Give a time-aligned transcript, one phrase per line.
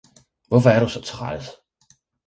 [0.47, 1.49] Hvorfor er du så træls?